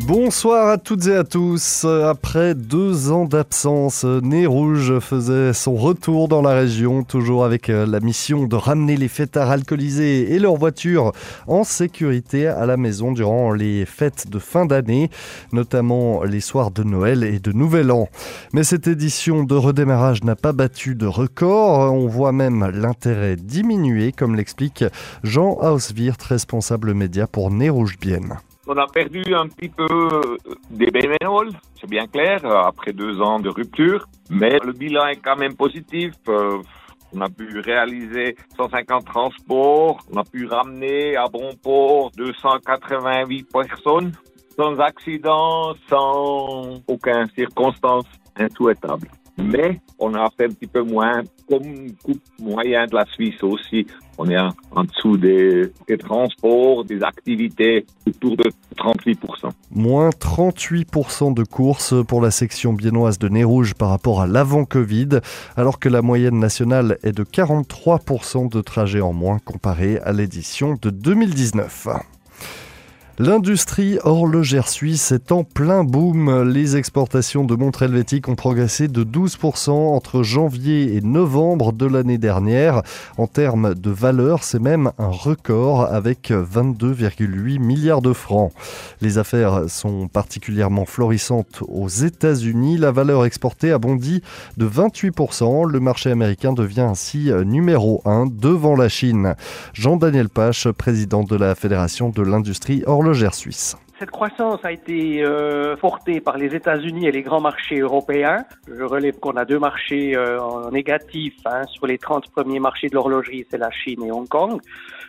[0.00, 1.84] Bonsoir à toutes et à tous.
[1.84, 7.86] Après deux ans d'absence, Nez Rouge faisait son retour dans la région, toujours avec euh,
[7.86, 11.12] la mission de ramener les fêtards alcoolisés et leurs voitures
[11.46, 15.10] en sécurité à la maison durant les fêtes de fin d'année,
[15.52, 18.08] notamment les soirs de Noël et de Nouvel An.
[18.52, 21.92] Mais cette édition de redémarrage n'a pas battu de record.
[21.92, 24.84] On voit même l'intérêt diminuer, comme l'explique
[25.24, 28.36] Jean Hauswirt, responsable média pour Nez Rouge Bienne.
[28.68, 30.36] On a perdu un petit peu euh,
[30.70, 35.22] des bénévoles, c'est bien clair, euh, après deux ans de rupture, mais le bilan est
[35.24, 36.14] quand même positif.
[36.28, 36.60] Euh,
[37.14, 44.12] on a pu réaliser 150 transports, on a pu ramener à bon port 288 personnes,
[44.56, 48.06] sans accident, sans aucune circonstance
[48.36, 49.08] insouhaitable
[49.46, 51.88] mais on a fait un petit peu moins, comme
[52.38, 53.86] moyen de la Suisse aussi.
[54.18, 58.44] On est en dessous des, transports, des activités, autour de
[58.76, 59.50] 38%.
[59.70, 65.20] Moins 38% de courses pour la section biennoise de Nez Rouge par rapport à l'avant-Covid,
[65.56, 70.76] alors que la moyenne nationale est de 43% de trajets en moins comparé à l'édition
[70.80, 72.15] de 2019.
[73.18, 76.42] L'industrie horlogère suisse est en plein boom.
[76.42, 82.18] Les exportations de montres helvétiques ont progressé de 12% entre janvier et novembre de l'année
[82.18, 82.82] dernière.
[83.16, 88.52] En termes de valeur, c'est même un record avec 22,8 milliards de francs.
[89.00, 92.76] Les affaires sont particulièrement florissantes aux États-Unis.
[92.76, 94.20] La valeur exportée a bondi
[94.58, 95.66] de 28%.
[95.66, 99.36] Le marché américain devient ainsi numéro 1 devant la Chine.
[99.72, 103.05] Jean-Daniel Pache, président de la Fédération de l'industrie horlogère
[103.98, 108.44] Cette croissance a été euh, portée par les États-Unis et les grands marchés européens.
[108.68, 112.88] Je relève qu'on a deux marchés euh, en négatif hein, sur les 30 premiers marchés
[112.88, 114.60] de l'horlogerie, c'est la Chine et Hong Kong.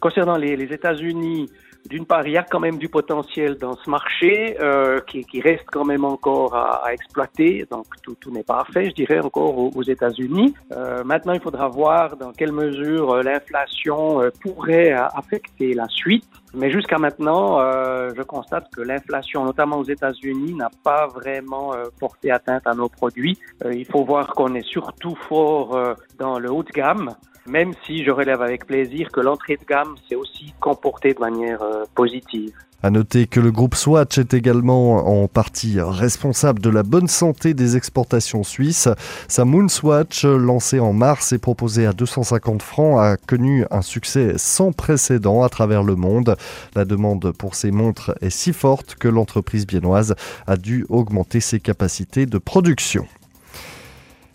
[0.00, 1.50] Concernant les États-Unis,
[1.88, 5.64] d'une part, il y a quand même du potentiel dans ce marché euh, qui, reste
[5.72, 7.66] quand même encore à, exploiter.
[7.70, 10.54] Donc tout, n'est pas fait, je dirais, encore aux, États-Unis.
[10.72, 16.28] Euh, maintenant, il faudra voir dans quelle mesure euh, l'inflation pourrait affecter la suite.
[16.52, 22.66] Mais jusqu'à maintenant, je constate que l'inflation, notamment aux États-Unis, n'a pas vraiment porté atteinte
[22.66, 23.38] à nos produits.
[23.70, 25.78] il faut voir qu'on est surtout fort
[26.18, 27.14] dans le haut de gamme
[27.46, 31.62] même si je relève avec plaisir que l'entrée de gamme s'est aussi comportée de manière
[31.62, 32.52] euh, positive.
[32.82, 37.52] À noter que le groupe Swatch est également en partie responsable de la bonne santé
[37.52, 38.88] des exportations suisses.
[39.28, 44.32] Sa Moon Swatch, lancée en mars et proposée à 250 francs, a connu un succès
[44.38, 46.36] sans précédent à travers le monde.
[46.74, 50.14] La demande pour ces montres est si forte que l'entreprise biennoise
[50.46, 53.06] a dû augmenter ses capacités de production.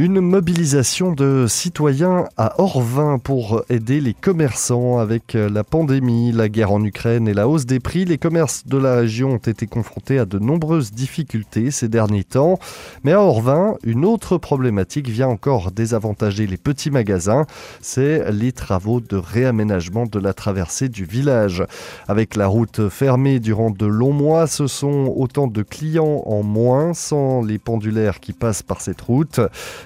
[0.00, 6.70] Une mobilisation de citoyens à Orvin pour aider les commerçants avec la pandémie, la guerre
[6.70, 8.04] en Ukraine et la hausse des prix.
[8.04, 12.60] Les commerces de la région ont été confrontés à de nombreuses difficultés ces derniers temps.
[13.02, 17.44] Mais à Orvin, une autre problématique vient encore désavantager les petits magasins.
[17.80, 21.64] C'est les travaux de réaménagement de la traversée du village.
[22.06, 26.94] Avec la route fermée durant de longs mois, ce sont autant de clients en moins
[26.94, 29.40] sans les pendulaires qui passent par cette route.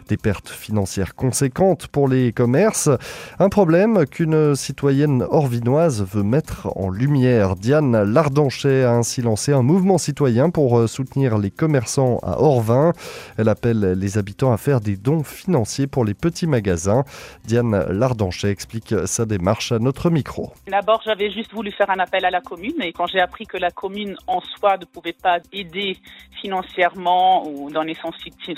[0.08, 2.90] Des pertes financières conséquentes pour les commerces.
[3.38, 7.56] Un problème qu'une citoyenne orvinoise veut mettre en lumière.
[7.56, 12.92] Diane Lardanchet a ainsi lancé un mouvement citoyen pour euh, soutenir les commerçants à Orvin.
[13.38, 17.04] Elle appelle les habitants à faire des dons financiers pour les petits magasins.
[17.44, 20.52] Diane Lardanchet explique sa démarche à notre micro.
[20.68, 23.56] D'abord, j'avais juste voulu faire un appel à la commune et quand j'ai appris que
[23.56, 25.96] la commune en soi ne pouvait pas aider
[26.40, 28.10] financièrement ou donner son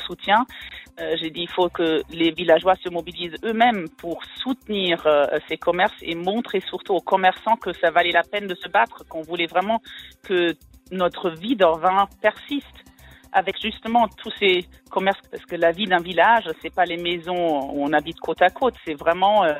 [0.06, 0.46] soutien,
[1.00, 5.56] euh, j'ai dit il faut que les villageois se mobilisent eux-mêmes pour soutenir euh, ces
[5.56, 9.22] commerces et montrer surtout aux commerçants que ça valait la peine de se battre, qu'on
[9.22, 9.80] voulait vraiment
[10.22, 10.54] que
[10.92, 12.84] notre vie d'Orvin persiste
[13.32, 17.72] avec justement tous ces commerces, parce que la vie d'un village, c'est pas les maisons
[17.72, 19.54] où on habite côte à côte, c'est vraiment euh,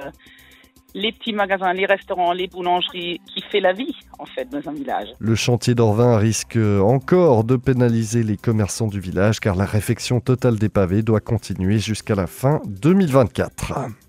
[0.94, 4.72] les petits magasins, les restaurants, les boulangeries qui fait la vie en fait dans un
[4.72, 5.08] village.
[5.18, 10.56] Le chantier d'Orvin risque encore de pénaliser les commerçants du village car la réfection totale
[10.56, 14.03] des pavés doit continuer jusqu'à la fin 2024.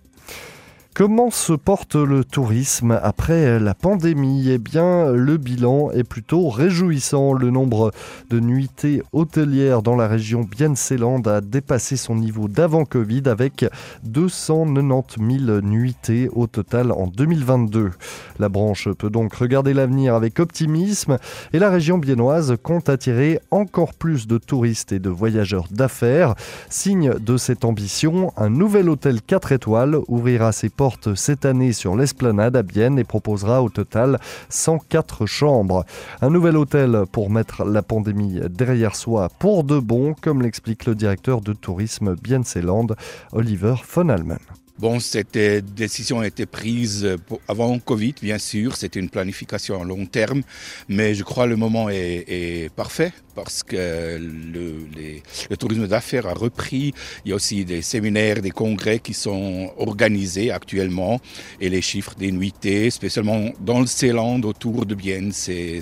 [0.97, 4.50] Comment se porte le tourisme après la pandémie?
[4.50, 7.33] Eh bien, le bilan est plutôt réjouissant.
[7.33, 7.92] Le nombre
[8.30, 13.65] de nuitées hôtelières dans la région Bienne-Seeland a dépassé son niveau d'avant Covid avec
[14.06, 17.91] 290 000 nuitées au total en 2022.
[18.39, 21.18] La branche peut donc regarder l'avenir avec optimisme
[21.51, 26.36] et la région biennoise compte attirer encore plus de touristes et de voyageurs d'affaires.
[26.69, 30.85] Signe de cette ambition, un nouvel hôtel 4 étoiles ouvrira ses portes
[31.16, 35.86] cette année sur l'esplanade à Bienne et proposera au total 104 chambres.
[36.22, 40.96] Un nouvel hôtel pour mettre la pandémie derrière soi pour de bon, comme l'explique le
[40.96, 42.88] directeur de tourisme Bienne-Seeland,
[43.32, 44.40] Oliver von Almen.
[44.77, 47.07] Bon, cette décision a été prise
[47.48, 48.75] avant Covid, bien sûr.
[48.75, 50.42] C'était une planification à long terme,
[50.89, 56.94] mais je crois que le moment est, parfait parce que le, tourisme d'affaires a repris.
[57.24, 61.22] Il y a aussi des séminaires, des congrès qui sont organisés actuellement
[61.62, 65.80] et les chiffres des nuitées, spécialement dans le Ceyland autour de Bienne, s'est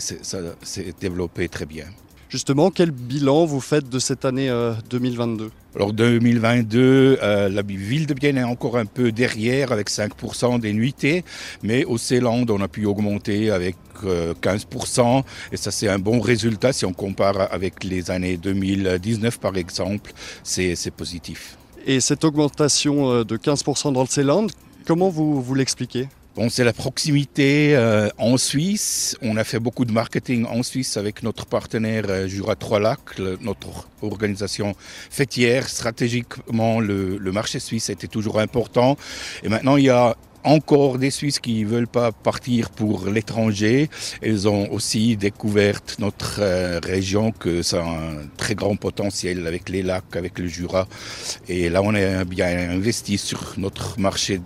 [1.02, 1.86] développé très bien.
[2.34, 4.52] Justement, quel bilan vous faites de cette année
[4.90, 9.92] 2022 euh, Alors 2022, euh, la ville de Bienne est encore un peu derrière avec
[9.92, 11.24] 5% des nuitées,
[11.62, 15.22] mais au Ceyland, on a pu augmenter avec 15% euh,
[15.52, 20.12] et ça c'est un bon résultat si on compare avec les années 2019 par exemple,
[20.42, 21.60] c'est positif.
[21.86, 24.48] Et cette augmentation de 15% dans le
[24.88, 26.08] comment vous, vous l'expliquez?
[26.36, 29.16] Bon, c'est la proximité euh, en Suisse.
[29.22, 33.20] On a fait beaucoup de marketing en Suisse avec notre partenaire euh, Jura Trois Lacs,
[33.42, 34.74] notre organisation
[35.12, 35.70] fêtière.
[35.70, 38.98] Stratégiquement, le, marché suisse était toujours important.
[39.44, 43.92] Et maintenant, il y a encore des Suisses qui ne veulent pas partir pour l'étranger.
[44.24, 49.70] Ils ont aussi découvert notre euh, région que ça a un très grand potentiel avec
[49.70, 50.88] les lacs, avec le Jura.
[51.48, 54.42] Et là, on est bien investi sur notre marché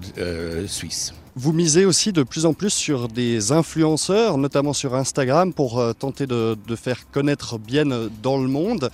[0.68, 1.14] suisse.
[1.40, 5.94] Vous misez aussi de plus en plus sur des influenceurs, notamment sur Instagram, pour euh,
[5.94, 7.86] tenter de, faire connaître bien
[8.24, 8.90] dans le monde.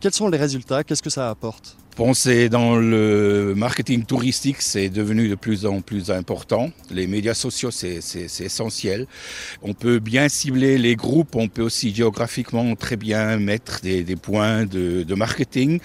[0.00, 0.84] quels sont les résultats?
[0.84, 1.78] Qu'est-ce que ça apporte?
[1.96, 6.72] Penser dans le marketing touristique, c'est devenu de plus en plus important.
[6.90, 8.00] Les médias sociaux, c'est
[8.40, 9.06] essentiel.
[9.62, 14.16] On peut bien cibler les groupes, on peut aussi géographiquement très bien mettre des, des
[14.16, 15.78] points de, de, marketing.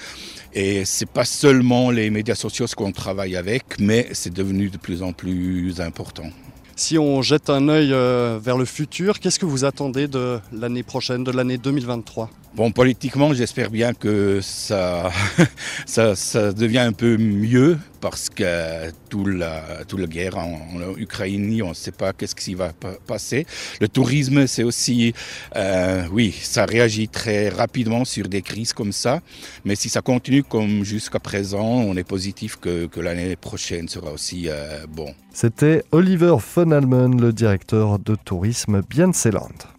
[0.55, 5.03] Et c'est pas seulement les médias sociaux qu'on travaille avec, mais c'est devenu de plus
[5.03, 6.31] en plus important.
[6.79, 10.81] Si on jette un œil euh, vers le futur, qu'est-ce que vous attendez de l'année
[10.81, 15.11] prochaine, de l'année 2023 Bon, politiquement, j'espère bien que ça,
[15.85, 20.59] ça, ça, devient un peu mieux parce que toute la, toute la guerre en,
[20.97, 22.71] Ukraine, on ne sait pas qu'est-ce qui va
[23.07, 23.45] passer.
[23.79, 25.13] Le tourisme, c'est aussi,
[25.55, 29.21] euh, oui, ça réagit très rapidement sur des crises comme ça.
[29.65, 34.11] Mais si ça continue comme jusqu'à présent, on est positif que, que l'année prochaine sera
[34.11, 35.13] aussi euh, bon.
[35.33, 39.78] C'était Oliver von Almen, le directeur de tourisme Bienseland.